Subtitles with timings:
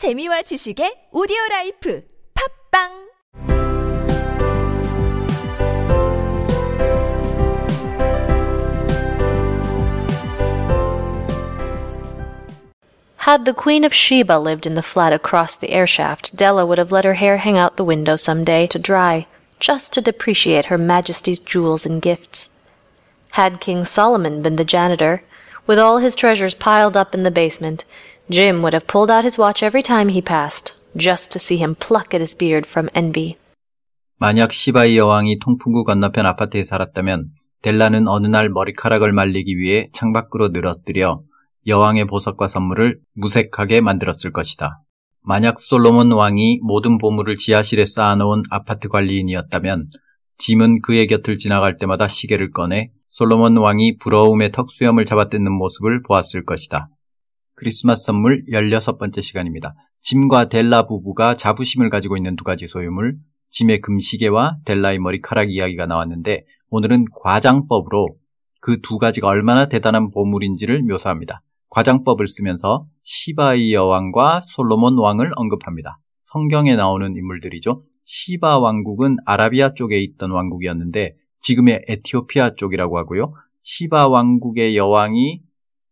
[0.00, 3.10] 재미와 지식의 오디오 라이프 팝빵
[13.26, 16.90] Had the Queen of Sheba lived in the flat across the airshaft, Della would have
[16.90, 19.26] let her hair hang out the window some day to dry,
[19.58, 22.56] just to depreciate Her Majesty's jewels and gifts.
[23.32, 25.22] Had King Solomon been the janitor,
[25.70, 27.84] with all his treasures piled up in the basement,
[28.28, 31.76] Jim would have pulled out his watch every time he passed, just to see him
[31.76, 33.36] pluck at his beard from envy.
[34.18, 37.28] 만약 시바이 여왕이 통풍구 건너편 아파트에 살았다면
[37.62, 41.22] 델라는 어느 날 머리카락을 말리기 위해 창밖으로 늘어뜨려
[41.66, 44.82] 여왕의 보석과 선물을 무색하게 만들었을 것이다.
[45.22, 49.88] 만약 솔로몬 왕이 모든 보물을 지하실에 쌓아놓은 아파트 관리인이었다면
[50.40, 56.88] 짐은 그의 곁을 지나갈 때마다 시계를 꺼내 솔로몬 왕이 부러움의 턱수염을 잡아뜯는 모습을 보았을 것이다.
[57.56, 59.74] 크리스마스 선물 16번째 시간입니다.
[60.00, 63.18] 짐과 델라 부부가 자부심을 가지고 있는 두 가지 소유물,
[63.50, 68.08] 짐의 금시계와 델라의 머리카락 이야기가 나왔는데 오늘은 과장법으로
[68.62, 71.42] 그 두 가지가 얼마나 대단한 보물인지를 묘사합니다.
[71.68, 75.98] 과장법을 쓰면서 시바이 여왕과 솔로몬 왕을 언급합니다.
[76.22, 77.82] 성경에 나오는 인물들이죠.
[78.12, 83.34] 시바 왕국은 아라비아 쪽에 있던 왕국이었는데 지금의 에티오피아 쪽이라고 하고요.
[83.62, 85.40] 시바 왕국의 여왕이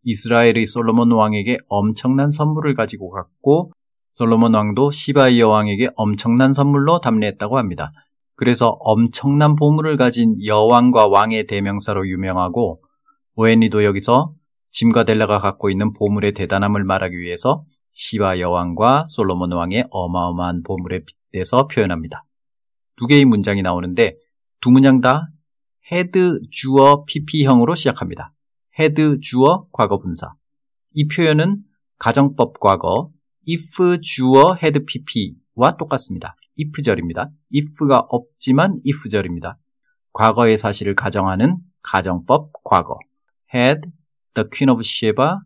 [0.03, 3.71] 이스라엘의 솔로몬 왕에게 엄청난 선물을 가지고 갔고
[4.11, 7.93] 솔로몬 왕도 시바이 여왕에게 엄청난 선물로 답례했다고 합니다.
[8.35, 12.83] 그래서 엄청난 보물을 가진 여왕과 왕의 대명사로 유명하고
[13.37, 14.33] 오웬리도 여기서
[14.73, 17.65] 짐과 델라가 갖고 있는 보물의 대단함을 말하기 위해서
[17.99, 21.01] 시바 여왕과 솔로몬 왕의 어마어마한 보물에
[21.33, 22.25] 빗대서 표현합니다.
[22.95, 24.15] 두 개의 문장이 나오는데
[24.61, 25.29] 두 문장 다
[25.91, 28.33] had 주어 pp형으로 시작합니다.
[28.79, 30.33] had 주어 과거 분사.
[30.95, 31.65] 이 표현은
[31.99, 33.11] 가정법 과거
[33.49, 36.37] if 주어 had pp와 똑같습니다.
[36.57, 37.31] if절입니다.
[37.53, 39.59] if가 없지만 if절입니다.
[40.13, 42.97] 과거의 사실을 가정하는 가정법 과거.
[43.53, 43.81] had
[44.35, 45.39] the queen of Sheba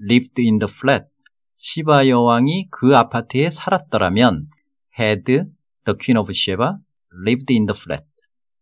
[0.00, 1.11] lived in the flat.
[1.54, 4.48] 시바 여왕이 그 아파트에 살았더라면
[4.98, 6.76] had the queen of Sheba
[7.26, 8.04] lived in the flat.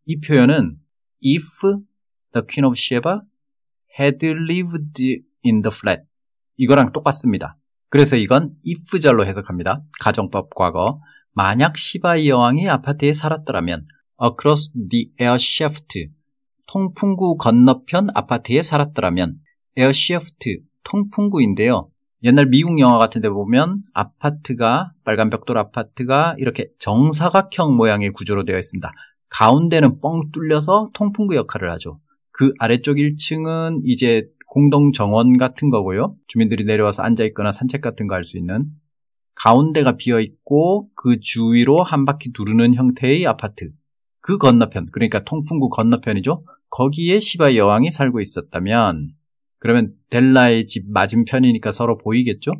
[0.07, 0.79] 이 표현은
[1.25, 1.45] if
[2.33, 3.21] the queen of Sheba
[3.99, 5.03] had lived
[5.45, 6.03] in the flat.
[6.57, 7.57] 이거랑 똑같습니다.
[7.89, 9.83] 그래서 이건 if절로 해석합니다.
[10.01, 11.01] 가정법 과거.
[11.33, 13.87] 만약 시바이 여왕이 아파트에 살았더라면
[14.23, 16.11] across the air shaft
[16.67, 19.39] 통풍구 건너편 아파트에 살았더라면
[19.77, 21.91] air shaft 통풍구인데요.
[22.23, 28.59] 옛날 미국 영화 같은 데 보면 아파트가 빨간 벽돌 아파트가 이렇게 정사각형 모양의 구조로 되어
[28.59, 28.93] 있습니다.
[29.31, 32.01] 가운데는 뻥 뚫려서 통풍구 역할을 하죠.
[32.33, 36.15] 그 아래쪽 1층은 이제 공동 정원 같은 거고요.
[36.27, 38.67] 주민들이 내려와서 앉아 있거나 산책 같은 거 할 수 있는
[39.37, 43.71] 가운데가 비어 있고 그 주위로 한 바퀴 두르는 형태의 아파트.
[44.21, 46.45] 그 건너편, 그러니까 통풍구 건너편이죠.
[46.69, 49.09] 거기에 시바 여왕이 살고 있었다면
[49.61, 52.53] 그러면 델라의 집 맞은편이니까 서로 보이겠죠?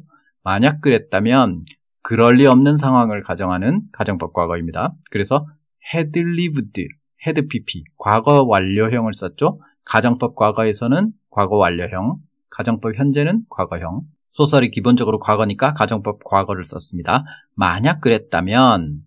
[0.45, 1.65] 만약 그랬다면
[2.03, 4.93] 그럴 리 없는 상황을 가정하는 가정법 과거입니다.
[5.11, 5.47] 그래서
[5.93, 6.89] had lived,
[7.27, 9.61] had pp, 과거 완료형을 썼죠.
[9.85, 12.19] 가정법 과거에서는 과거 완료형,
[12.51, 17.25] 가정법 현재는 과거형, 소설이 기본적으로 과거니까 가정법 과거를 썼습니다.
[17.55, 19.01] 만약 그랬다면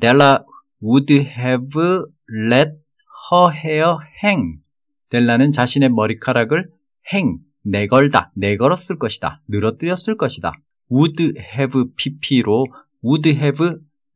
[0.00, 0.44] 델라
[0.82, 2.02] would have
[2.50, 2.72] let
[3.32, 4.58] her hair hang.
[5.10, 6.66] 델라는 자신의 머리카락을
[7.12, 10.52] 행, 내걸다, 내걸었을 것이다, 늘어뜨렸을 것이다.
[10.90, 12.66] would have pp로
[13.04, 13.64] would have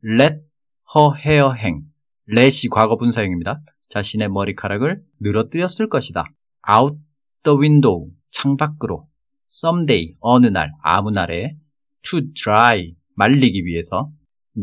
[0.03, 0.37] let
[0.95, 1.85] her hair hang.
[2.29, 3.61] let이 과거 분사형입니다.
[3.89, 6.25] 자신의 머리카락을 늘어뜨렸을 것이다.
[6.77, 6.97] out
[7.43, 9.07] the window, 창밖으로.
[9.49, 11.57] someday, 어느 날, 아무 날에.
[12.03, 14.11] to dry, 말리기 위해서.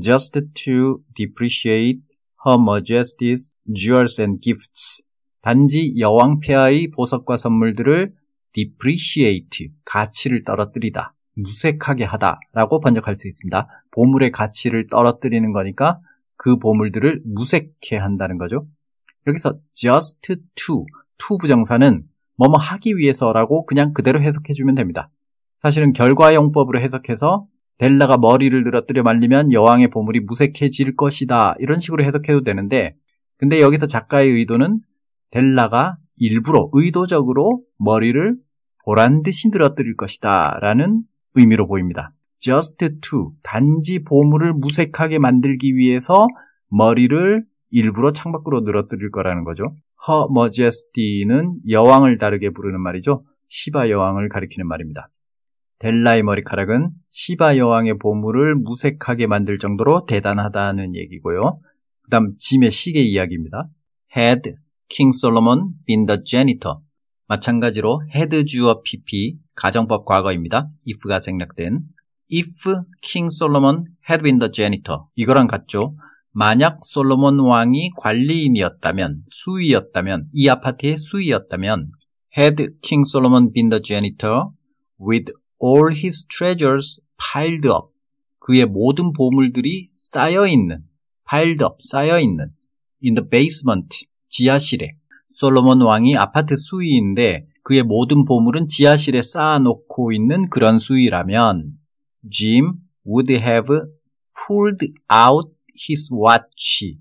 [0.00, 2.00] just to depreciate
[2.47, 5.03] her majesty's jewels and gifts.
[5.41, 8.12] 단지 여왕 폐하의 보석과 선물들을
[8.53, 13.69] depreciate, 가치를 떨어뜨리다, 무색하게 하다라고 번역할 수 있습니다.
[13.93, 16.00] 보물의 가치를 떨어뜨리는 거니까
[16.37, 18.67] 그 보물들을 무색해 한다는 거죠.
[19.27, 20.87] 여기서 just to,
[21.19, 22.05] to 부정사는
[22.37, 25.11] 뭐뭐 하기 위해서라고 그냥 그대로 해석해 주면 됩니다.
[25.59, 27.47] 사실은 결과용법으로 해석해서
[27.79, 31.55] 델라가 머리를 늘어뜨려 말리면 여왕의 보물이 무색해질 것이다.
[31.59, 32.97] 이런 식으로 해석해도 되는데,
[33.37, 34.81] 근데 여기서 작가의 의도는
[35.31, 38.37] 델라가 일부러 의도적으로 머리를
[38.85, 40.59] 보란 듯이 늘어뜨릴 것이다.
[40.61, 41.03] 라는
[41.35, 42.12] 의미로 보입니다.
[42.38, 46.26] just to, 단지 보물을 무색하게 만들기 위해서
[46.70, 49.75] 머리를 일부러 창밖으로 늘어뜨릴 거라는 거죠.
[50.09, 53.25] Her Majesty는 여왕을 다르게 부르는 말이죠.
[53.49, 55.11] 시바 여왕을 가리키는 말입니다.
[55.81, 61.59] 델라의 머리카락은 시바 여왕의 보물을 무색하게 만들 정도로 대단하다는 얘기고요.
[62.03, 63.69] 그 다음 짐의 시계 이야기입니다.
[64.17, 64.55] Had
[64.88, 66.76] King Solomon been the janitor.
[67.26, 70.70] 마찬가지로 had 주어 pp 가정법 과거입니다.
[70.87, 71.81] if가 생략된
[72.32, 72.50] if
[73.02, 75.94] King Solomon had been the janitor 이거랑 같죠.
[76.32, 81.91] 만약 솔로몬 왕이 관리인이었다면 수위였다면 이 아파트의 수위였다면
[82.37, 84.44] had King Solomon been the janitor
[85.00, 87.88] with all his treasures piled up
[88.38, 90.84] 그의 모든 보물들이 쌓여 있는
[91.29, 92.52] piled up 쌓여 있는
[93.05, 94.97] in the basement 지하실에
[95.35, 101.73] 솔로몬 왕이 아파트 수위인데 그의 모든 보물은 지하실에 쌓아놓고 있는 그런 수위라면
[102.31, 102.73] Jim
[103.07, 103.69] would have
[104.35, 105.51] pulled out
[105.89, 106.99] his watch.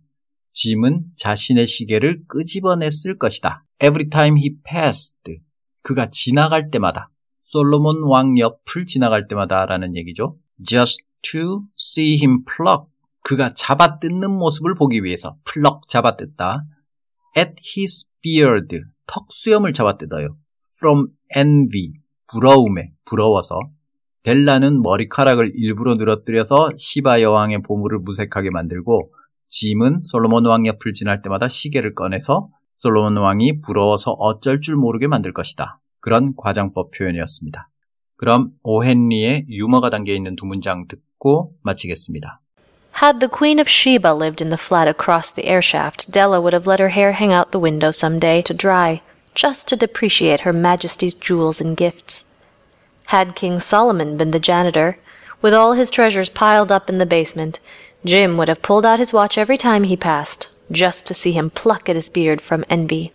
[0.54, 3.64] 짐은 자신의 시계를 끄집어냈을 것이다.
[3.82, 5.40] Every time he passed.
[5.84, 10.38] 그가 지나갈 때마다 솔로몬 왕 옆을 지나갈 때마다 라는 얘기죠.
[10.66, 12.86] Just to see him pluck.
[13.24, 16.64] 그가 잡아뜯는 모습을 보기 위해서 플럭 잡아뜯다.
[17.36, 18.84] At his beard.
[19.08, 20.38] 턱 수염을 잡아뜯어요.
[20.80, 21.94] From envy.
[22.32, 23.60] 부러움에 부러워서
[24.24, 29.14] 델라는 머리카락을 일부러 늘어뜨려서 시바 여왕의 보물을 무색하게 만들고
[29.48, 35.32] 짐은 솔로몬 왕 옆을 지날 때마다 시계를 꺼내서 솔로몬 왕이 부러워서 어쩔 줄 모르게 만들
[35.32, 35.80] 것이다.
[36.02, 37.70] 그런 과장법 표현이었습니다.
[38.18, 42.42] 그럼 오헨리의 유머가 담겨 있는 두 문장 듣고 마치겠습니다.
[42.98, 46.54] Had the Queen of Sheba lived in the flat across the air shaft, Della would
[46.54, 49.04] have let her hair hang out the window some day to dry,
[49.36, 52.34] just to depreciate Her Majesty's jewels and gifts.
[53.14, 54.98] Had King Solomon been the janitor,
[55.44, 57.60] with all his treasures piled up in the basement,
[58.04, 61.52] Jim would have pulled out his watch every time he passed, just to see him
[61.52, 63.14] pluck at his beard from envy.